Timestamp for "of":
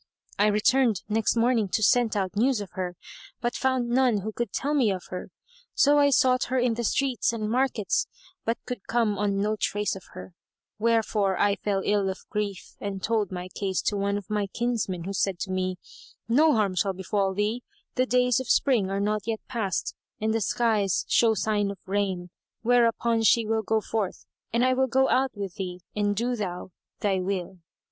2.59-2.71, 4.89-5.03, 9.95-10.01, 12.09-12.17, 14.17-14.27, 18.39-18.49, 21.69-21.77